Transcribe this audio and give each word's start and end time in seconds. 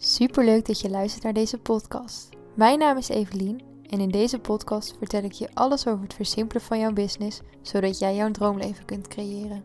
Superleuk 0.00 0.66
dat 0.66 0.80
je 0.80 0.90
luistert 0.90 1.24
naar 1.24 1.32
deze 1.32 1.58
podcast. 1.58 2.28
Mijn 2.54 2.78
naam 2.78 2.96
is 2.96 3.08
Evelien 3.08 3.62
en 3.82 4.00
in 4.00 4.10
deze 4.10 4.38
podcast 4.38 4.96
vertel 4.98 5.22
ik 5.22 5.32
je 5.32 5.54
alles 5.54 5.86
over 5.86 6.02
het 6.02 6.14
versimpelen 6.14 6.62
van 6.62 6.78
jouw 6.78 6.92
business, 6.92 7.40
zodat 7.62 7.98
jij 7.98 8.14
jouw 8.14 8.30
droomleven 8.30 8.84
kunt 8.84 9.08
creëren. 9.08 9.64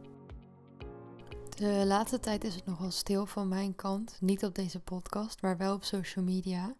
De 1.55 1.83
laatste 1.85 2.19
tijd 2.19 2.43
is 2.43 2.55
het 2.55 2.65
nogal 2.65 2.91
stil 2.91 3.25
van 3.25 3.47
mijn 3.47 3.75
kant, 3.75 4.17
niet 4.19 4.45
op 4.45 4.55
deze 4.55 4.79
podcast, 4.79 5.41
maar 5.41 5.57
wel 5.57 5.73
op 5.73 5.83
social 5.83 6.25
media. 6.25 6.75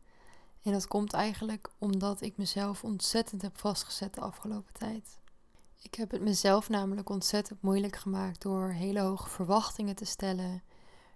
En 0.64 0.72
dat 0.72 0.88
komt 0.88 1.14
eigenlijk 1.14 1.70
omdat 1.78 2.22
ik 2.22 2.38
mezelf 2.38 2.84
ontzettend 2.84 3.42
heb 3.42 3.60
vastgezet 3.60 4.14
de 4.14 4.22
afgelopen 4.22 4.74
tijd. 4.74 5.20
Ik 5.82 5.96
heb 5.96 6.12
het 6.12 6.22
mezelf 6.22 6.70
namelijk 6.70 7.10
ontzettend 7.10 7.62
moeilijk 7.62 7.96
gemaakt 7.96 8.42
door 8.42 8.70
hele 8.70 9.00
hoge 9.00 9.30
verwachtingen 9.30 9.96
te 9.96 10.06
stellen 10.06 10.64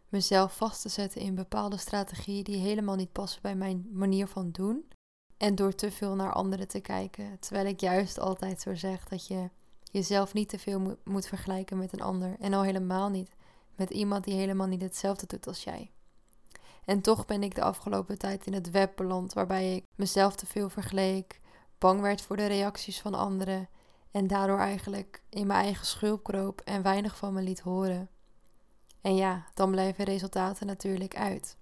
mezelf 0.09 0.55
vast 0.55 0.81
te 0.81 0.89
zetten 0.89 1.21
in 1.21 1.35
bepaalde 1.35 1.77
strategieën 1.77 2.43
die 2.43 2.57
helemaal 2.57 2.95
niet 2.95 3.11
passen 3.11 3.41
bij 3.41 3.55
mijn 3.55 3.87
manier 3.91 4.27
van 4.27 4.51
doen. 4.51 4.87
En 5.37 5.55
door 5.55 5.75
te 5.75 5.91
veel 5.91 6.15
naar 6.15 6.33
anderen 6.33 6.67
te 6.67 6.79
kijken. 6.79 7.39
Terwijl 7.39 7.65
ik 7.65 7.79
juist 7.79 8.19
altijd 8.19 8.61
zo 8.61 8.75
zeg 8.75 9.07
dat 9.07 9.27
je 9.27 9.49
jezelf 9.83 10.33
niet 10.33 10.49
te 10.49 10.59
veel 10.59 10.97
moet 11.03 11.27
vergelijken 11.27 11.77
met 11.77 11.93
een 11.93 12.01
ander. 12.01 12.35
En 12.39 12.53
al 12.53 12.63
helemaal 12.63 13.09
niet 13.09 13.35
met 13.75 13.89
iemand 13.89 14.23
die 14.23 14.33
helemaal 14.33 14.67
niet 14.67 14.81
hetzelfde 14.81 15.25
doet 15.25 15.47
als 15.47 15.63
jij. 15.63 15.91
En 16.85 17.01
toch 17.01 17.25
ben 17.25 17.43
ik 17.43 17.55
de 17.55 17.61
afgelopen 17.61 18.17
tijd 18.17 18.45
in 18.45 18.53
het 18.53 18.71
web 18.71 18.95
beland 18.95 19.33
waarbij 19.33 19.75
ik 19.75 19.83
mezelf 19.95 20.35
te 20.35 20.45
veel 20.45 20.69
vergeleek, 20.69 21.41
bang 21.77 22.01
werd 22.01 22.21
voor 22.21 22.37
de 22.37 22.45
reacties 22.45 23.01
van 23.01 23.13
anderen 23.13 23.69
en 24.11 24.27
daardoor 24.27 24.59
eigenlijk 24.59 25.23
in 25.29 25.47
mijn 25.47 25.63
eigen 25.63 25.85
schulp 25.85 26.23
kroop 26.23 26.61
en 26.61 26.81
weinig 26.81 27.17
van 27.17 27.33
me 27.33 27.41
liet 27.41 27.59
horen. 27.59 28.09
En 29.01 29.15
ja, 29.15 29.45
dan 29.53 29.71
blijven 29.71 30.05
resultaten 30.05 30.67
natuurlijk 30.67 31.15
uit. 31.15 31.57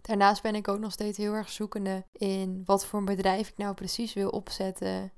Daarnaast 0.00 0.42
ben 0.42 0.54
ik 0.54 0.68
ook 0.68 0.78
nog 0.78 0.92
steeds 0.92 1.18
heel 1.18 1.32
erg 1.32 1.50
zoekende 1.50 2.04
in 2.12 2.62
wat 2.64 2.86
voor 2.86 2.98
een 2.98 3.04
bedrijf 3.04 3.48
ik 3.48 3.56
nou 3.56 3.74
precies 3.74 4.12
wil 4.12 4.28
opzetten. 4.28 5.12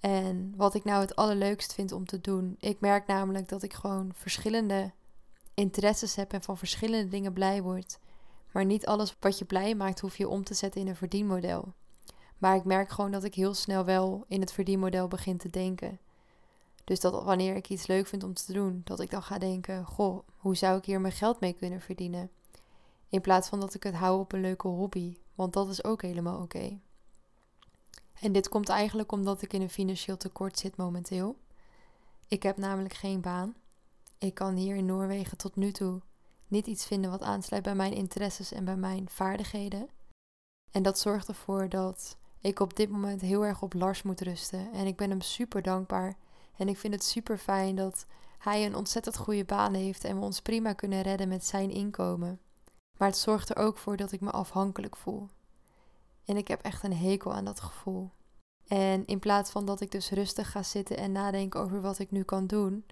En 0.00 0.54
wat 0.56 0.74
ik 0.74 0.84
nou 0.84 1.00
het 1.00 1.16
allerleukst 1.16 1.74
vind 1.74 1.92
om 1.92 2.06
te 2.06 2.20
doen. 2.20 2.56
Ik 2.60 2.80
merk 2.80 3.06
namelijk 3.06 3.48
dat 3.48 3.62
ik 3.62 3.72
gewoon 3.72 4.10
verschillende 4.14 4.92
interesses 5.54 6.14
heb 6.14 6.32
en 6.32 6.42
van 6.42 6.58
verschillende 6.58 7.08
dingen 7.08 7.32
blij 7.32 7.62
word. 7.62 7.98
Maar 8.52 8.64
niet 8.64 8.86
alles 8.86 9.16
wat 9.20 9.38
je 9.38 9.44
blij 9.44 9.74
maakt 9.74 10.00
hoef 10.00 10.16
je 10.16 10.28
om 10.28 10.44
te 10.44 10.54
zetten 10.54 10.80
in 10.80 10.88
een 10.88 10.96
verdienmodel. 10.96 11.72
Maar 12.38 12.56
ik 12.56 12.64
merk 12.64 12.88
gewoon 12.88 13.10
dat 13.10 13.24
ik 13.24 13.34
heel 13.34 13.54
snel 13.54 13.84
wel 13.84 14.24
in 14.28 14.40
het 14.40 14.52
verdienmodel 14.52 15.08
begin 15.08 15.36
te 15.36 15.50
denken. 15.50 15.98
Dus 16.88 17.00
dat 17.00 17.24
wanneer 17.24 17.56
ik 17.56 17.68
iets 17.68 17.86
leuk 17.86 18.06
vind 18.06 18.24
om 18.24 18.34
te 18.34 18.52
doen, 18.52 18.80
dat 18.84 19.00
ik 19.00 19.10
dan 19.10 19.22
ga 19.22 19.38
denken: 19.38 19.84
Goh, 19.84 20.18
hoe 20.36 20.56
zou 20.56 20.78
ik 20.78 20.84
hier 20.84 21.00
mijn 21.00 21.12
geld 21.12 21.40
mee 21.40 21.52
kunnen 21.52 21.80
verdienen? 21.80 22.30
In 23.08 23.20
plaats 23.20 23.48
van 23.48 23.60
dat 23.60 23.74
ik 23.74 23.82
het 23.82 23.94
hou 23.94 24.20
op 24.20 24.32
een 24.32 24.40
leuke 24.40 24.68
hobby, 24.68 25.16
want 25.34 25.52
dat 25.52 25.68
is 25.68 25.84
ook 25.84 26.02
helemaal 26.02 26.42
oké. 26.42 26.78
En 28.20 28.32
dit 28.32 28.48
komt 28.48 28.68
eigenlijk 28.68 29.12
omdat 29.12 29.42
ik 29.42 29.52
in 29.52 29.62
een 29.62 29.70
financieel 29.70 30.16
tekort 30.16 30.58
zit 30.58 30.76
momenteel. 30.76 31.36
Ik 32.28 32.42
heb 32.42 32.56
namelijk 32.56 32.94
geen 32.94 33.20
baan. 33.20 33.54
Ik 34.18 34.34
kan 34.34 34.54
hier 34.54 34.76
in 34.76 34.86
Noorwegen 34.86 35.36
tot 35.36 35.56
nu 35.56 35.72
toe 35.72 36.00
niet 36.46 36.66
iets 36.66 36.86
vinden 36.86 37.10
wat 37.10 37.22
aansluit 37.22 37.62
bij 37.62 37.74
mijn 37.74 37.92
interesses 37.92 38.52
en 38.52 38.64
bij 38.64 38.76
mijn 38.76 39.08
vaardigheden. 39.10 39.88
En 40.70 40.82
dat 40.82 40.98
zorgt 40.98 41.28
ervoor 41.28 41.68
dat 41.68 42.16
ik 42.40 42.60
op 42.60 42.76
dit 42.76 42.90
moment 42.90 43.20
heel 43.20 43.44
erg 43.44 43.62
op 43.62 43.74
Lars 43.74 44.02
moet 44.02 44.20
rusten. 44.20 44.72
En 44.72 44.86
ik 44.86 44.96
ben 44.96 45.10
hem 45.10 45.20
super 45.20 45.62
dankbaar 45.62 46.16
en 46.58 46.68
ik 46.68 46.78
vind 46.78 46.94
het 46.94 47.04
super 47.04 47.38
fijn 47.38 47.74
dat 47.74 48.06
hij 48.38 48.66
een 48.66 48.74
ontzettend 48.74 49.16
goede 49.16 49.44
baan 49.44 49.74
heeft 49.74 50.04
en 50.04 50.18
we 50.18 50.24
ons 50.24 50.40
prima 50.40 50.72
kunnen 50.72 51.02
redden 51.02 51.28
met 51.28 51.44
zijn 51.44 51.70
inkomen. 51.70 52.40
Maar 52.98 53.08
het 53.08 53.16
zorgt 53.16 53.48
er 53.48 53.56
ook 53.56 53.78
voor 53.78 53.96
dat 53.96 54.12
ik 54.12 54.20
me 54.20 54.30
afhankelijk 54.30 54.96
voel. 54.96 55.28
En 56.24 56.36
ik 56.36 56.48
heb 56.48 56.62
echt 56.62 56.82
een 56.82 56.96
hekel 56.96 57.34
aan 57.34 57.44
dat 57.44 57.60
gevoel. 57.60 58.10
En 58.66 59.06
in 59.06 59.18
plaats 59.18 59.50
van 59.50 59.66
dat 59.66 59.80
ik 59.80 59.90
dus 59.90 60.10
rustig 60.10 60.50
ga 60.50 60.62
zitten 60.62 60.96
en 60.96 61.12
nadenken 61.12 61.60
over 61.60 61.80
wat 61.80 61.98
ik 61.98 62.10
nu 62.10 62.22
kan 62.22 62.46
doen, 62.46 62.86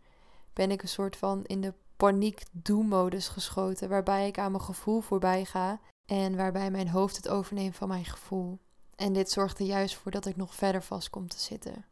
ben 0.52 0.70
ik 0.70 0.82
een 0.82 0.88
soort 0.88 1.16
van 1.16 1.44
in 1.44 1.60
de 1.60 1.74
paniek-doe-modus 1.96 3.28
geschoten, 3.28 3.88
waarbij 3.88 4.26
ik 4.26 4.38
aan 4.38 4.50
mijn 4.50 4.62
gevoel 4.62 5.00
voorbij 5.00 5.44
ga 5.44 5.80
en 6.04 6.36
waarbij 6.36 6.70
mijn 6.70 6.88
hoofd 6.88 7.16
het 7.16 7.28
overneemt 7.28 7.76
van 7.76 7.88
mijn 7.88 8.04
gevoel. 8.04 8.58
En 8.94 9.12
dit 9.12 9.30
zorgt 9.30 9.58
er 9.58 9.66
juist 9.66 9.94
voor 9.94 10.10
dat 10.10 10.26
ik 10.26 10.36
nog 10.36 10.54
verder 10.54 10.82
vast 10.82 11.10
kom 11.10 11.28
te 11.28 11.38
zitten. 11.38 11.84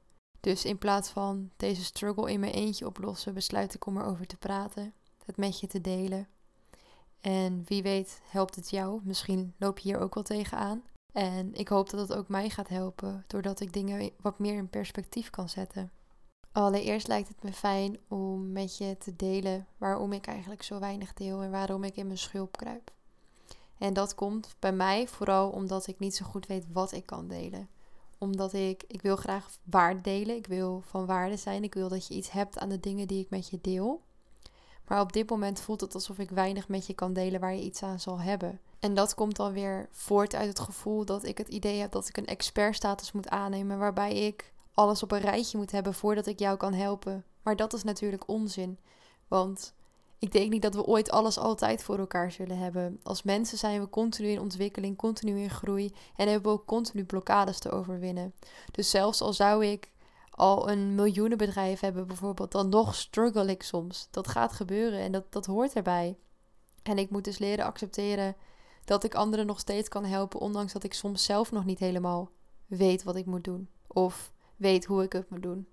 Dus 0.44 0.64
in 0.64 0.78
plaats 0.78 1.08
van 1.08 1.50
deze 1.56 1.84
struggle 1.84 2.32
in 2.32 2.40
mijn 2.40 2.52
eentje 2.52 2.86
oplossen, 2.86 3.34
besluit 3.34 3.74
ik 3.74 3.86
om 3.86 3.96
erover 3.96 4.26
te 4.26 4.36
praten, 4.36 4.92
het 5.24 5.36
met 5.36 5.60
je 5.60 5.66
te 5.66 5.80
delen. 5.80 6.28
En 7.20 7.62
wie 7.66 7.82
weet 7.82 8.20
helpt 8.24 8.54
het 8.54 8.70
jou. 8.70 9.00
Misschien 9.04 9.54
loop 9.58 9.78
je 9.78 9.88
hier 9.88 9.98
ook 9.98 10.14
wel 10.14 10.22
tegenaan. 10.22 10.82
En 11.12 11.54
ik 11.54 11.68
hoop 11.68 11.90
dat 11.90 12.08
het 12.08 12.18
ook 12.18 12.28
mij 12.28 12.50
gaat 12.50 12.68
helpen, 12.68 13.24
doordat 13.26 13.60
ik 13.60 13.72
dingen 13.72 14.10
wat 14.20 14.38
meer 14.38 14.56
in 14.56 14.68
perspectief 14.68 15.30
kan 15.30 15.48
zetten. 15.48 15.90
Allereerst 16.52 17.08
lijkt 17.08 17.28
het 17.28 17.42
me 17.42 17.52
fijn 17.52 17.98
om 18.08 18.52
met 18.52 18.76
je 18.76 18.96
te 18.98 19.16
delen 19.16 19.66
waarom 19.78 20.12
ik 20.12 20.26
eigenlijk 20.26 20.62
zo 20.62 20.78
weinig 20.78 21.14
deel 21.14 21.42
en 21.42 21.50
waarom 21.50 21.84
ik 21.84 21.96
in 21.96 22.06
mijn 22.06 22.18
schulp 22.18 22.56
kruip. 22.56 22.92
En 23.78 23.92
dat 23.92 24.14
komt 24.14 24.56
bij 24.58 24.72
mij 24.72 25.08
vooral 25.08 25.50
omdat 25.50 25.86
ik 25.86 25.98
niet 25.98 26.16
zo 26.16 26.24
goed 26.24 26.46
weet 26.46 26.66
wat 26.72 26.92
ik 26.92 27.06
kan 27.06 27.28
delen 27.28 27.68
omdat 28.24 28.52
ik, 28.52 28.84
ik 28.86 29.02
wil 29.02 29.16
graag 29.16 29.50
waarde 29.64 30.00
delen. 30.00 30.36
Ik 30.36 30.46
wil 30.46 30.82
van 30.86 31.06
waarde 31.06 31.36
zijn. 31.36 31.62
Ik 31.62 31.74
wil 31.74 31.88
dat 31.88 32.06
je 32.06 32.14
iets 32.14 32.30
hebt 32.30 32.58
aan 32.58 32.68
de 32.68 32.80
dingen 32.80 33.08
die 33.08 33.20
ik 33.20 33.30
met 33.30 33.48
je 33.48 33.58
deel. 33.62 34.02
Maar 34.86 35.00
op 35.00 35.12
dit 35.12 35.30
moment 35.30 35.60
voelt 35.60 35.80
het 35.80 35.94
alsof 35.94 36.18
ik 36.18 36.30
weinig 36.30 36.68
met 36.68 36.86
je 36.86 36.94
kan 36.94 37.12
delen 37.12 37.40
waar 37.40 37.54
je 37.54 37.62
iets 37.62 37.82
aan 37.82 38.00
zal 38.00 38.20
hebben. 38.20 38.60
En 38.78 38.94
dat 38.94 39.14
komt 39.14 39.36
dan 39.36 39.52
weer 39.52 39.88
voort 39.90 40.34
uit 40.34 40.48
het 40.48 40.58
gevoel 40.58 41.04
dat 41.04 41.24
ik 41.24 41.38
het 41.38 41.48
idee 41.48 41.80
heb 41.80 41.92
dat 41.92 42.08
ik 42.08 42.16
een 42.16 42.26
expertstatus 42.26 43.12
moet 43.12 43.28
aannemen. 43.28 43.78
Waarbij 43.78 44.14
ik 44.14 44.52
alles 44.74 45.02
op 45.02 45.12
een 45.12 45.20
rijtje 45.20 45.58
moet 45.58 45.70
hebben 45.70 45.94
voordat 45.94 46.26
ik 46.26 46.38
jou 46.38 46.56
kan 46.56 46.72
helpen. 46.72 47.24
Maar 47.42 47.56
dat 47.56 47.72
is 47.72 47.82
natuurlijk 47.82 48.28
onzin. 48.28 48.78
Want 49.28 49.74
ik 50.18 50.32
denk 50.32 50.50
niet 50.50 50.62
dat 50.62 50.74
we 50.74 50.84
ooit 50.84 51.10
alles 51.10 51.38
altijd 51.38 51.82
voor 51.82 51.98
elkaar 51.98 52.32
zullen 52.32 52.58
hebben. 52.58 53.00
Als 53.02 53.22
mensen 53.22 53.58
zijn 53.58 53.80
we 53.80 53.88
continu 53.88 54.28
in 54.28 54.40
ontwikkeling, 54.40 54.96
continu 54.96 55.38
in 55.38 55.50
groei 55.50 55.92
en 56.16 56.28
hebben 56.28 56.52
we 56.52 56.58
ook 56.58 56.66
continu 56.66 57.04
blokkades 57.04 57.58
te 57.58 57.70
overwinnen. 57.70 58.34
Dus 58.70 58.90
zelfs 58.90 59.20
al 59.20 59.32
zou 59.32 59.66
ik 59.66 59.92
al 60.30 60.70
een 60.70 60.94
miljoenenbedrijf 60.94 61.80
hebben 61.80 62.06
bijvoorbeeld, 62.06 62.52
dan 62.52 62.68
nog 62.68 62.94
struggle 62.94 63.46
ik 63.46 63.62
soms. 63.62 64.08
Dat 64.10 64.28
gaat 64.28 64.52
gebeuren 64.52 64.98
en 64.98 65.12
dat, 65.12 65.32
dat 65.32 65.46
hoort 65.46 65.72
erbij. 65.72 66.16
En 66.82 66.98
ik 66.98 67.10
moet 67.10 67.24
dus 67.24 67.38
leren 67.38 67.64
accepteren 67.64 68.36
dat 68.84 69.04
ik 69.04 69.14
anderen 69.14 69.46
nog 69.46 69.58
steeds 69.58 69.88
kan 69.88 70.04
helpen, 70.04 70.40
ondanks 70.40 70.72
dat 70.72 70.84
ik 70.84 70.94
soms 70.94 71.24
zelf 71.24 71.52
nog 71.52 71.64
niet 71.64 71.78
helemaal 71.78 72.30
weet 72.66 73.02
wat 73.02 73.16
ik 73.16 73.26
moet 73.26 73.44
doen. 73.44 73.68
Of 73.86 74.32
weet 74.56 74.84
hoe 74.84 75.02
ik 75.02 75.12
het 75.12 75.30
moet 75.30 75.42
doen. 75.42 75.68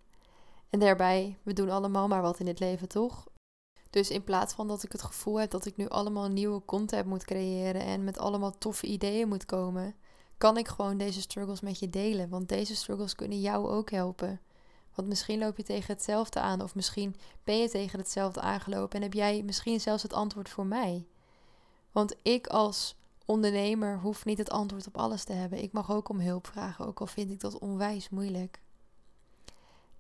En 0.70 0.80
daarbij, 0.80 1.38
we 1.44 1.54
doen 1.54 1.70
allemaal 1.70 2.08
maar 2.08 2.22
wat 2.22 2.40
in 2.40 2.48
het 2.48 2.60
leven, 2.60 2.88
toch? 2.88 3.28
Dus 3.92 4.10
in 4.10 4.24
plaats 4.24 4.54
van 4.54 4.68
dat 4.68 4.84
ik 4.84 4.92
het 4.92 5.02
gevoel 5.02 5.40
heb 5.40 5.52
dat 5.52 5.66
ik 5.66 5.78
nu 5.78 5.88
allemaal 5.88 6.28
nieuwe 6.28 6.66
content 6.66 7.06
moet 7.06 7.26
creëren 7.26 7.82
en 7.82 8.04
met 8.04 8.18
allemaal 8.18 8.58
toffe 8.58 8.88
ideeën 8.88 9.28
moet 9.28 9.46
komen, 9.46 9.96
kan 10.38 10.58
ik 10.58 10.68
gewoon 10.68 10.98
deze 10.98 11.22
struggles 11.22 11.62
met 11.62 11.80
je 11.80 11.90
delen. 11.90 12.30
Want 12.30 12.50
deze 12.50 12.76
struggles 12.76 13.16
kunnen 13.16 13.42
jou 13.42 13.70
ook 13.70 13.92
helpen. 13.92 14.42
Want 14.96 15.08
misschien 15.08 15.40
loop 15.40 15.58
je 15.58 15.64
tegen 15.64 15.94
hetzelfde 15.94 16.40
aan, 16.40 16.62
of 16.62 16.76
misschien 16.76 17.16
ben 17.44 17.58
je 17.58 17.70
tegen 17.70 18.00
hetzelfde 18.00 18.42
aangelopen 18.42 18.96
en 18.96 19.02
heb 19.02 19.14
jij 19.14 19.44
misschien 19.44 19.80
zelfs 19.80 20.04
het 20.04 20.14
antwoord 20.14 20.50
voor 20.50 20.66
mij. 20.66 21.06
Want 21.92 22.16
ik 22.22 22.48
als 22.48 22.96
ondernemer 23.26 24.00
hoef 24.00 24.26
niet 24.26 24.38
het 24.38 24.50
antwoord 24.50 24.88
op 24.88 24.98
alles 24.98 25.24
te 25.24 25.34
hebben. 25.34 25.64
Ik 25.64 25.72
mag 25.72 25.92
ook 25.92 26.10
om 26.10 26.20
hulp 26.20 26.48
vragen, 26.48 26.88
ook 26.88 27.00
al 27.00 27.08
vind 27.08 27.32
ik 27.32 27.40
dat 27.40 27.60
onwijs 27.60 28.10
moeilijk. 28.10 28.62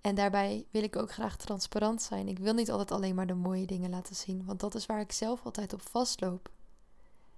En 0.02 0.16
daarbij 0.16 0.66
wil 0.72 0.84
ik 0.84 0.96
ook 0.96 1.12
graag 1.12 1.38
transparant 1.38 2.02
zijn. 2.02 2.28
Ik 2.28 2.40
wil 2.40 2.54
niet 2.54 2.72
altijd 2.72 2.92
alleen 2.92 3.16
maar 3.16 3.28
de 3.28 3.34
mooie 3.34 3.66
dingen 3.66 3.90
laten 3.90 4.16
zien, 4.16 4.46
want 4.46 4.60
dat 4.60 4.76
is 4.76 4.86
waar 4.86 5.00
ik 5.00 5.12
zelf 5.12 5.46
altijd 5.46 5.74
op 5.74 5.82
vastloop. 5.82 6.50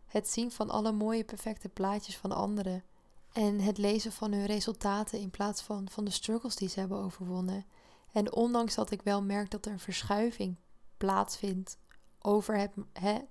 Het 0.05 0.29
zien 0.29 0.51
van 0.51 0.69
alle 0.69 0.91
mooie, 0.91 1.23
perfecte 1.23 1.69
plaatjes 1.69 2.17
van 2.17 2.31
anderen. 2.31 2.83
En 3.31 3.59
het 3.59 3.77
lezen 3.77 4.11
van 4.11 4.31
hun 4.31 4.45
resultaten 4.45 5.19
in 5.19 5.29
plaats 5.29 5.61
van 5.61 5.89
van 5.89 6.03
de 6.03 6.11
struggles 6.11 6.55
die 6.55 6.69
ze 6.69 6.79
hebben 6.79 6.97
overwonnen. 6.97 7.65
En 8.11 8.33
ondanks 8.33 8.75
dat 8.75 8.91
ik 8.91 9.01
wel 9.01 9.21
merk 9.21 9.51
dat 9.51 9.65
er 9.65 9.71
een 9.71 9.79
verschuiving 9.79 10.55
plaatsvindt 10.97 11.77
over 12.21 12.57
het, 12.57 12.71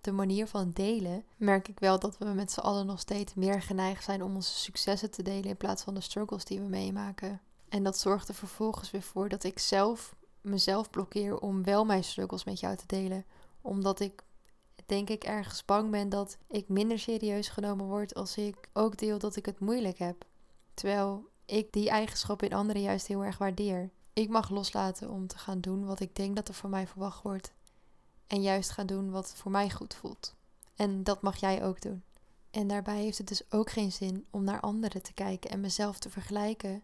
de 0.01 0.13
manier 0.13 0.47
van 0.47 0.71
delen, 0.71 1.25
merk 1.37 1.69
ik 1.69 1.79
wel 1.79 1.99
dat 1.99 2.19
we 2.19 2.25
met 2.25 2.53
z'n 2.53 2.61
allen 2.61 2.87
nog 2.87 3.01
steeds 3.01 3.35
meer 3.35 3.63
geneigd 3.63 4.05
zijn 4.05 4.23
om 4.23 4.35
onze 4.35 4.55
successen 4.55 5.11
te 5.11 5.23
delen 5.23 5.51
in 5.51 5.57
plaats 5.57 5.83
van 5.83 5.95
de 5.95 6.01
struggles 6.01 6.45
die 6.45 6.61
we 6.61 6.69
meemaken. 6.69 7.41
En 7.73 7.83
dat 7.83 7.99
zorgt 7.99 8.29
er 8.29 8.35
vervolgens 8.35 8.91
weer 8.91 9.03
voor 9.03 9.29
dat 9.29 9.45
ik 9.45 9.59
zelf 9.59 10.15
mezelf 10.41 10.91
blokkeer 10.91 11.39
om 11.39 11.65
wel 11.65 11.85
mijn 11.85 12.05
struggles 12.05 12.45
met 12.45 12.61
jou 12.61 12.77
te 12.77 12.87
delen. 12.87 13.25
Omdat 13.61 14.01
ik 14.01 14.23
denk 14.87 15.09
ik 15.09 15.25
ergens 15.25 15.65
bang 15.65 15.91
ben 15.91 16.09
dat 16.09 16.37
ik 16.49 16.69
minder 16.69 16.99
serieus 16.99 17.49
genomen 17.49 17.87
word 17.87 18.15
als 18.15 18.37
ik 18.37 18.69
ook 18.73 18.97
deel 18.97 19.19
dat 19.19 19.37
ik 19.37 19.47
het 19.47 19.61
moeilijk 19.61 19.99
heb. 19.99 20.25
Terwijl 20.75 21.29
ik 21.47 21.73
die 21.73 21.91
eigenschap 21.91 22.43
in 22.43 22.53
anderen 22.53 22.83
juist 22.83 23.07
heel 23.07 23.25
erg 23.25 23.39
waardeer. 23.39 23.91
Ik 24.13 24.29
mag 24.29 24.51
loslaten 24.51 25.11
om 25.11 25.27
te 25.27 25.39
gaan 25.39 25.61
doen 25.61 25.85
wat 25.85 26.01
ik 26.01 26.15
denk 26.15 26.37
dat 26.37 26.49
er 26.49 26.55
van 26.55 26.71
mij 26.71 26.87
verwacht 26.87 27.23
wordt. 27.23 27.53
En 28.27 28.43
juist 28.43 28.71
gaan 28.71 28.87
doen 28.87 29.11
wat 29.11 29.35
voor 29.37 29.51
mij 29.51 29.71
goed 29.71 29.95
voelt. 29.95 30.35
En 30.75 31.05
dat 31.05 31.23
mag 31.23 31.37
jij 31.37 31.65
ook 31.65 31.81
doen. 31.81 32.03
En 32.51 32.67
daarbij 32.67 33.01
heeft 33.03 33.19
het 33.19 33.29
dus 33.29 33.53
ook 33.53 33.71
geen 33.71 33.93
zin 33.93 34.27
om 34.31 34.45
naar 34.45 34.61
anderen 34.61 35.03
te 35.03 35.13
kijken 35.13 35.51
en 35.51 35.61
mezelf 35.61 35.99
te 35.99 36.11
vergelijken 36.11 36.83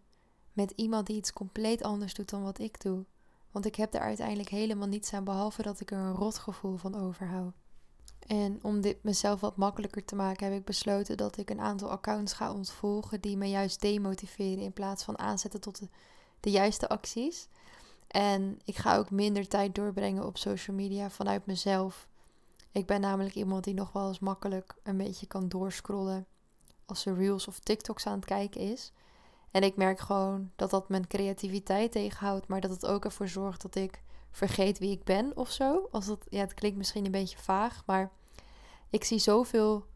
met 0.53 0.73
iemand 0.77 1.07
die 1.07 1.17
iets 1.17 1.33
compleet 1.33 1.83
anders 1.83 2.15
doet 2.15 2.31
dan 2.31 2.43
wat 2.43 2.59
ik 2.59 2.81
doe. 2.81 3.05
Want 3.51 3.67
ik 3.67 3.75
heb 3.75 3.95
er 3.95 4.01
uiteindelijk 4.01 4.49
helemaal 4.49 4.89
niets 4.89 5.13
aan 5.13 5.25
behalve 5.25 5.63
dat 5.63 5.81
ik 5.81 5.91
er 5.91 5.99
een 5.99 6.15
rotgevoel 6.15 6.77
van 6.77 6.95
overhoud. 6.95 7.53
En 8.27 8.59
om 8.63 8.81
dit 8.81 9.03
mezelf 9.03 9.41
wat 9.41 9.57
makkelijker 9.57 10.05
te 10.05 10.15
maken, 10.15 10.47
heb 10.47 10.59
ik 10.59 10.65
besloten 10.65 11.17
dat 11.17 11.37
ik 11.37 11.51
een 11.51 11.61
aantal 11.61 11.91
accounts 11.91 12.33
ga 12.33 12.53
ontvolgen 12.53 13.21
die 13.21 13.37
me 13.37 13.49
juist 13.49 13.81
demotiveren 13.81 14.63
in 14.63 14.73
plaats 14.73 15.05
van 15.05 15.19
aanzetten 15.19 15.61
tot 15.61 15.81
de, 16.41 16.51
juiste 16.51 16.89
acties. 16.89 17.49
En 18.07 18.61
ik 18.65 18.77
ga 18.77 18.97
ook 18.97 19.11
minder 19.11 19.49
tijd 19.49 19.75
doorbrengen 19.75 20.27
op 20.27 20.39
social 20.39 20.77
media 20.77 21.11
vanuit 21.11 21.47
mezelf. 21.47 22.09
Ik 22.73 22.87
ben 22.87 23.01
namelijk 23.01 23.35
iemand 23.35 23.65
die 23.65 23.75
nog 23.75 23.93
wel 23.93 24.09
eens 24.09 24.19
makkelijk 24.19 24.75
een 24.83 24.97
beetje 24.97 25.27
kan 25.27 25.49
doorscrollen 25.49 26.27
als 26.87 27.01
ze 27.01 27.15
reels 27.15 27.49
of 27.49 27.59
TikToks 27.59 28.07
aan 28.07 28.17
het 28.17 28.25
kijken 28.25 28.61
is. 28.61 28.93
En 29.51 29.63
ik 29.63 29.77
merk 29.77 30.01
gewoon 30.01 30.51
dat 30.57 30.71
dat 30.71 30.89
mijn 30.89 31.07
creativiteit 31.07 31.93
tegenhoudt, 31.93 32.49
maar 32.49 32.61
dat 32.61 32.71
het 32.71 32.87
ook 32.87 33.05
ervoor 33.05 33.29
zorgt 33.29 33.63
dat 33.63 33.75
ik 33.75 34.03
vergeet 34.31 34.79
wie 34.79 34.91
ik 34.91 35.05
ben 35.05 35.37
of 35.37 35.51
zo. 35.51 35.89
Als 35.91 36.07
dat, 36.07 36.27
ja, 36.29 36.41
het 36.41 36.55
klinkt 36.55 36.79
misschien 36.79 37.05
een 37.05 37.11
beetje 37.11 37.39
vaag, 37.39 37.83
maar 37.87 38.11
ik 38.91 39.05
zie 39.05 39.19
zoveel 39.19 39.87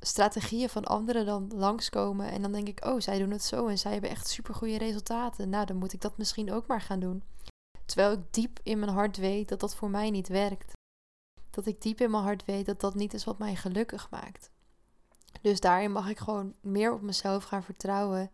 strategieën 0.00 0.68
van 0.68 0.84
anderen 0.84 1.26
dan 1.26 1.50
langskomen. 1.54 2.30
En 2.30 2.42
dan 2.42 2.52
denk 2.52 2.68
ik, 2.68 2.84
oh, 2.84 3.00
zij 3.00 3.18
doen 3.18 3.30
het 3.30 3.42
zo 3.42 3.66
en 3.66 3.78
zij 3.78 3.92
hebben 3.92 4.10
echt 4.10 4.28
super 4.28 4.54
goede 4.54 4.78
resultaten. 4.78 5.48
Nou, 5.48 5.66
dan 5.66 5.76
moet 5.76 5.92
ik 5.92 6.00
dat 6.00 6.18
misschien 6.18 6.52
ook 6.52 6.66
maar 6.66 6.80
gaan 6.80 7.00
doen. 7.00 7.22
Terwijl 7.84 8.12
ik 8.12 8.20
diep 8.30 8.60
in 8.62 8.78
mijn 8.78 8.92
hart 8.92 9.16
weet 9.16 9.48
dat 9.48 9.60
dat 9.60 9.74
voor 9.74 9.90
mij 9.90 10.10
niet 10.10 10.28
werkt. 10.28 10.72
Dat 11.50 11.66
ik 11.66 11.82
diep 11.82 12.00
in 12.00 12.10
mijn 12.10 12.22
hart 12.22 12.44
weet 12.44 12.66
dat 12.66 12.80
dat 12.80 12.94
niet 12.94 13.14
is 13.14 13.24
wat 13.24 13.38
mij 13.38 13.56
gelukkig 13.56 14.10
maakt. 14.10 14.50
Dus 15.40 15.60
daarin 15.60 15.92
mag 15.92 16.08
ik 16.08 16.18
gewoon 16.18 16.54
meer 16.60 16.92
op 16.92 17.00
mezelf 17.00 17.44
gaan 17.44 17.62
vertrouwen 17.62 18.30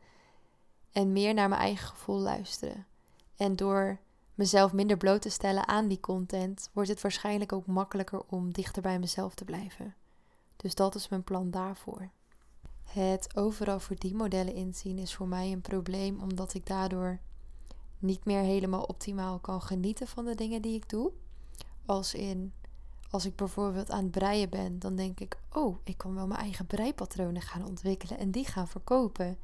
en 0.92 1.12
meer 1.12 1.34
naar 1.34 1.48
mijn 1.48 1.60
eigen 1.60 1.88
gevoel 1.88 2.18
luisteren. 2.18 2.86
En 3.36 3.56
door 3.56 3.98
mezelf 4.34 4.72
minder 4.72 4.96
bloot 4.96 5.22
te 5.22 5.30
stellen 5.30 5.68
aan 5.68 5.88
die 5.88 6.00
content, 6.00 6.70
wordt 6.72 6.88
het 6.88 7.00
waarschijnlijk 7.00 7.52
ook 7.52 7.66
makkelijker 7.66 8.22
om 8.26 8.52
dichter 8.52 8.82
bij 8.82 8.98
mezelf 8.98 9.34
te 9.34 9.44
blijven. 9.44 9.94
Dus 10.56 10.74
dat 10.74 10.94
is 10.94 11.08
mijn 11.08 11.24
plan 11.24 11.50
daarvoor. 11.50 12.10
Het 12.82 13.36
overal 13.36 13.80
verdienmodellen 13.80 14.54
inzien 14.54 14.98
is 14.98 15.14
voor 15.14 15.28
mij 15.28 15.52
een 15.52 15.60
probleem, 15.60 16.20
omdat 16.20 16.54
ik 16.54 16.66
daardoor 16.66 17.18
niet 17.98 18.24
meer 18.24 18.40
helemaal 18.40 18.82
optimaal 18.82 19.38
kan 19.38 19.62
genieten 19.62 20.06
van 20.06 20.24
de 20.24 20.34
dingen 20.34 20.62
die 20.62 20.74
ik 20.74 20.88
doe. 20.88 21.12
Als 21.86 22.14
in, 22.14 22.52
als 23.10 23.24
ik 23.24 23.36
bijvoorbeeld 23.36 23.90
aan 23.90 24.02
het 24.02 24.10
breien 24.10 24.50
ben, 24.50 24.78
dan 24.78 24.96
denk 24.96 25.20
ik, 25.20 25.38
oh, 25.52 25.76
ik 25.84 25.96
kan 25.96 26.14
wel 26.14 26.26
mijn 26.26 26.40
eigen 26.40 26.66
breipatronen 26.66 27.42
gaan 27.42 27.66
ontwikkelen 27.66 28.18
en 28.18 28.30
die 28.30 28.44
gaan 28.44 28.68
verkopen. 28.68 29.38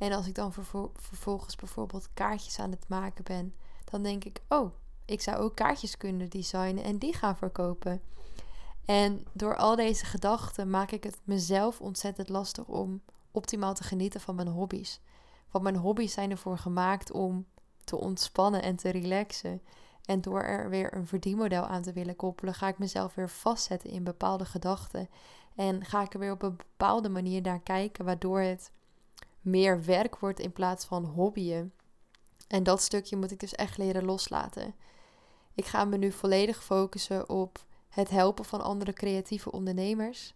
En 0.00 0.12
als 0.12 0.26
ik 0.26 0.34
dan 0.34 0.52
vervolgens 0.92 1.56
bijvoorbeeld 1.56 2.08
kaartjes 2.14 2.58
aan 2.58 2.70
het 2.70 2.88
maken 2.88 3.24
ben, 3.24 3.54
dan 3.84 4.02
denk 4.02 4.24
ik, 4.24 4.42
oh, 4.48 4.72
ik 5.04 5.20
zou 5.20 5.36
ook 5.36 5.54
kaartjes 5.54 5.96
kunnen 5.96 6.30
designen 6.30 6.84
en 6.84 6.98
die 6.98 7.14
gaan 7.14 7.36
verkopen. 7.36 8.02
En 8.84 9.26
door 9.32 9.56
al 9.56 9.76
deze 9.76 10.04
gedachten 10.04 10.70
maak 10.70 10.90
ik 10.90 11.04
het 11.04 11.18
mezelf 11.24 11.80
ontzettend 11.80 12.28
lastig 12.28 12.66
om 12.66 13.00
optimaal 13.30 13.74
te 13.74 13.82
genieten 13.82 14.20
van 14.20 14.34
mijn 14.34 14.48
hobby's. 14.48 15.00
Want 15.50 15.64
mijn 15.64 15.76
hobby's 15.76 16.12
zijn 16.12 16.30
ervoor 16.30 16.58
gemaakt 16.58 17.12
om 17.12 17.46
te 17.84 17.96
ontspannen 17.96 18.62
en 18.62 18.76
te 18.76 18.90
relaxen. 18.90 19.62
En 20.04 20.20
door 20.20 20.42
er 20.42 20.70
weer 20.70 20.94
een 20.94 21.06
verdienmodel 21.06 21.66
aan 21.66 21.82
te 21.82 21.92
willen 21.92 22.16
koppelen, 22.16 22.54
ga 22.54 22.68
ik 22.68 22.78
mezelf 22.78 23.14
weer 23.14 23.30
vastzetten 23.30 23.90
in 23.90 24.04
bepaalde 24.04 24.44
gedachten. 24.44 25.08
En 25.54 25.84
ga 25.84 26.02
ik 26.02 26.14
er 26.14 26.20
weer 26.20 26.32
op 26.32 26.42
een 26.42 26.56
bepaalde 26.56 27.08
manier 27.08 27.42
naar 27.42 27.60
kijken, 27.60 28.04
waardoor 28.04 28.40
het 28.40 28.72
meer 29.40 29.84
werk 29.84 30.18
wordt 30.18 30.40
in 30.40 30.52
plaats 30.52 30.84
van 30.84 31.04
hobbyen. 31.04 31.72
En 32.48 32.62
dat 32.62 32.82
stukje 32.82 33.16
moet 33.16 33.30
ik 33.30 33.40
dus 33.40 33.54
echt 33.54 33.78
leren 33.78 34.04
loslaten. 34.04 34.74
Ik 35.54 35.66
ga 35.66 35.84
me 35.84 35.96
nu 35.96 36.12
volledig 36.12 36.64
focussen 36.64 37.28
op 37.28 37.64
het 37.88 38.10
helpen 38.10 38.44
van 38.44 38.60
andere 38.60 38.92
creatieve 38.92 39.52
ondernemers. 39.52 40.34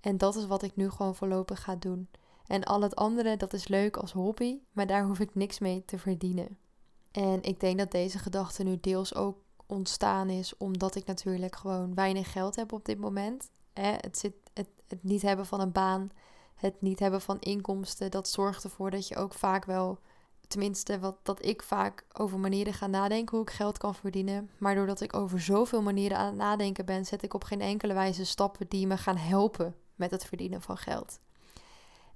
En 0.00 0.18
dat 0.18 0.36
is 0.36 0.46
wat 0.46 0.62
ik 0.62 0.76
nu 0.76 0.90
gewoon 0.90 1.14
voorlopig 1.14 1.62
ga 1.62 1.76
doen. 1.76 2.08
En 2.46 2.64
al 2.64 2.80
het 2.80 2.96
andere, 2.96 3.36
dat 3.36 3.52
is 3.52 3.68
leuk 3.68 3.96
als 3.96 4.12
hobby, 4.12 4.58
maar 4.72 4.86
daar 4.86 5.04
hoef 5.04 5.18
ik 5.18 5.34
niks 5.34 5.58
mee 5.58 5.84
te 5.84 5.98
verdienen. 5.98 6.58
En 7.10 7.42
ik 7.42 7.60
denk 7.60 7.78
dat 7.78 7.90
deze 7.90 8.18
gedachte 8.18 8.62
nu 8.62 8.78
deels 8.80 9.14
ook 9.14 9.38
ontstaan 9.66 10.30
is 10.30 10.56
omdat 10.56 10.94
ik 10.94 11.06
natuurlijk 11.06 11.56
gewoon 11.56 11.94
weinig 11.94 12.32
geld 12.32 12.56
heb 12.56 12.72
op 12.72 12.84
dit 12.84 12.98
moment. 12.98 13.50
Het, 13.72 14.18
zit, 14.18 14.34
het, 14.52 14.68
het 14.88 15.02
niet 15.02 15.22
hebben 15.22 15.46
van 15.46 15.60
een 15.60 15.72
baan, 15.72 16.10
het 16.60 16.82
niet 16.82 16.98
hebben 16.98 17.20
van 17.20 17.40
inkomsten, 17.40 18.10
dat 18.10 18.28
zorgt 18.28 18.64
ervoor 18.64 18.90
dat 18.90 19.08
je 19.08 19.16
ook 19.16 19.34
vaak 19.34 19.64
wel 19.64 19.98
tenminste 20.48 20.98
wat 20.98 21.16
dat 21.22 21.44
ik 21.44 21.62
vaak 21.62 22.04
over 22.12 22.38
manieren 22.38 22.74
ga 22.74 22.86
nadenken 22.86 23.36
hoe 23.36 23.46
ik 23.46 23.52
geld 23.52 23.78
kan 23.78 23.94
verdienen. 23.94 24.50
Maar 24.58 24.74
doordat 24.74 25.00
ik 25.00 25.16
over 25.16 25.40
zoveel 25.40 25.82
manieren 25.82 26.16
aan 26.16 26.26
het 26.26 26.36
nadenken 26.36 26.84
ben, 26.84 27.04
zet 27.04 27.22
ik 27.22 27.34
op 27.34 27.44
geen 27.44 27.60
enkele 27.60 27.94
wijze 27.94 28.24
stappen 28.24 28.68
die 28.68 28.86
me 28.86 28.96
gaan 28.96 29.16
helpen 29.16 29.76
met 29.94 30.10
het 30.10 30.24
verdienen 30.24 30.62
van 30.62 30.76
geld. 30.76 31.20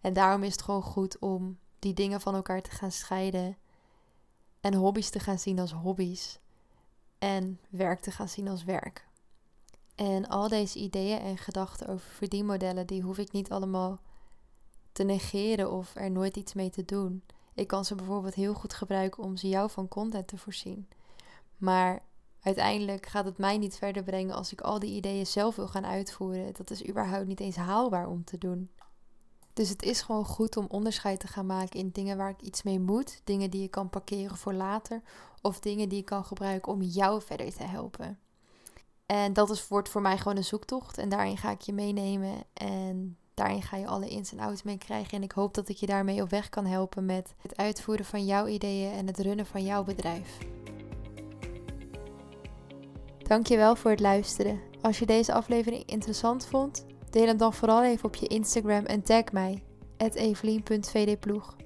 En 0.01 0.13
daarom 0.13 0.43
is 0.43 0.53
het 0.53 0.63
gewoon 0.63 0.83
goed 0.83 1.19
om 1.19 1.59
die 1.79 1.95
dingen 1.95 2.21
van 2.21 2.35
elkaar 2.35 2.63
te 2.63 2.71
gaan 2.71 2.93
scheiden. 2.93 3.57
En 4.61 4.75
hobby's 4.75 5.11
te 5.11 5.19
gaan 5.19 5.39
zien 5.39 5.59
als 5.59 5.73
hobby's. 5.73 6.39
En 7.19 7.61
werk 7.69 8.01
te 8.01 8.11
gaan 8.11 8.29
zien 8.29 8.49
als 8.49 8.65
werk. 8.65 9.07
En 9.95 10.29
al 10.29 10.49
deze 10.49 10.79
ideeën 10.79 11.19
en 11.19 11.39
gedachten 11.39 11.87
over 11.87 12.11
verdienmodellen, 12.11 12.87
die 12.87 13.03
hoef 13.03 13.19
ik 13.19 13.33
niet 13.33 13.51
allemaal 13.51 14.01
te 14.95 15.05
negeren 15.05 15.73
of 15.73 15.95
er 15.95 16.11
nooit 16.11 16.37
iets 16.37 16.55
mee 16.55 16.71
te 16.71 16.85
doen. 16.85 17.23
Ik 17.55 17.67
kan 17.67 17.85
ze 17.85 17.95
bijvoorbeeld 17.95 18.35
heel 18.35 18.55
goed 18.55 18.75
gebruiken 18.75 19.23
om 19.23 19.37
ze 19.37 19.49
jou 19.49 19.71
van 19.71 19.89
content 19.89 20.29
te 20.29 20.39
voorzien. 20.39 20.89
Maar 21.57 22.03
uiteindelijk 22.41 23.07
gaat 23.07 23.25
het 23.25 23.39
mij 23.39 23.59
niet 23.59 23.77
verder 23.77 24.03
brengen 24.03 24.35
als 24.35 24.53
ik 24.53 24.61
al 24.61 24.79
die 24.79 24.95
ideeën 24.95 25.27
zelf 25.27 25.57
wil 25.57 25.69
gaan 25.69 25.87
uitvoeren. 25.87 26.55
Dat 26.55 26.71
is 26.71 26.89
überhaupt 26.89 27.27
niet 27.27 27.41
eens 27.41 27.57
haalbaar 27.57 28.09
om 28.09 28.25
te 28.25 28.39
doen. 28.39 28.71
Dus 29.53 29.69
het 29.69 29.83
is 29.83 30.03
gewoon 30.03 30.25
goed 30.25 30.57
om 30.57 30.67
onderscheid 30.69 31.21
te 31.21 31.27
gaan 31.27 31.47
maken 31.47 31.79
in 31.79 31.91
dingen 31.91 32.17
waar 32.17 32.31
ik 32.31 32.43
iets 32.43 32.63
mee 32.63 32.81
moet, 32.81 33.21
dingen 33.25 33.51
die 33.51 33.61
je 33.61 33.69
kan 33.69 33.91
parkeren 33.91 34.37
voor 34.37 34.55
later, 34.55 35.03
of 35.43 35.61
dingen 35.61 35.89
die 35.89 35.99
je 35.99 36.05
kan 36.05 36.25
gebruiken 36.25 36.73
om 36.73 36.83
jou 36.83 37.23
verder 37.23 37.55
te 37.55 37.63
helpen. 37.63 38.19
En 39.07 39.33
dat 39.33 39.51
is, 39.51 39.69
wordt 39.69 39.89
voor 39.89 40.03
mij 40.03 40.19
gewoon 40.19 40.37
een 40.37 40.45
zoektocht 40.45 40.99
en 40.99 41.09
daarin 41.09 41.37
ga 41.37 41.51
ik 41.51 41.61
je 41.61 41.73
meenemen 41.73 42.45
en 42.53 43.19
Daarin 43.35 43.63
ga 43.63 43.77
je 43.77 43.87
alle 43.87 44.09
ins 44.09 44.33
en 44.33 44.41
outs 44.41 44.63
mee 44.63 44.79
krijgen. 44.79 45.17
En 45.17 45.23
ik 45.23 45.33
hoop 45.33 45.55
dat 45.55 45.69
ik 45.69 45.77
je 45.77 45.87
daarmee 45.87 46.23
op 46.23 46.31
weg 46.31 46.49
kan 46.49 46.67
helpen 46.67 47.05
met 47.07 47.35
het 47.41 47.57
uitvoeren 47.57 48.05
van 48.05 48.25
jouw 48.25 48.47
ideeën 48.47 48.93
en 48.93 49.07
het 49.07 49.19
runnen 49.19 49.47
van 49.47 49.65
jouw 49.65 49.85
bedrijf. 49.85 50.39
Dankjewel 53.19 53.77
voor 53.77 53.91
het 53.91 54.01
luisteren. 54.01 54.61
Als 54.81 54.99
je 54.99 55.07
deze 55.07 55.33
aflevering 55.33 55.85
interessant 55.87 56.47
vond, 56.47 56.87
deel 57.11 57.27
hem 57.27 57.37
dan 57.37 57.55
vooral 57.55 57.85
even 57.85 58.05
op 58.05 58.15
je 58.15 58.27
Instagram 58.27 58.85
en 58.85 59.03
tag 59.03 59.33
mij, 59.33 59.63
evelien.vdploeg. 59.97 61.57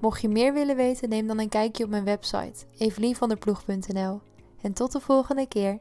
Mocht 0.00 0.20
je 0.20 0.28
meer 0.28 0.52
willen 0.52 0.76
weten, 0.76 1.08
neem 1.08 1.26
dan 1.26 1.38
een 1.38 1.48
kijkje 1.48 1.84
op 1.84 1.90
mijn 1.90 2.04
website, 2.04 2.66
evelienvanderploeg.nl. 2.78 4.20
En 4.60 4.72
tot 4.72 4.92
de 4.92 5.00
volgende 5.00 5.48
keer. 5.48 5.78